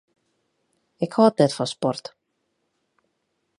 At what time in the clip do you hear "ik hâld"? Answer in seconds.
1.05-1.35